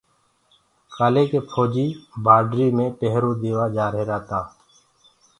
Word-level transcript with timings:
ڪآليِ 0.95 1.23
ڪيِ 1.31 1.39
ڦوجيٚ 1.51 1.97
بآڊري 2.23 2.67
ميِ 2.77 2.87
پيهرو 2.99 3.31
ديوآ 3.41 3.65
جآريهِرآ 3.75 4.17
تآ 4.29 4.41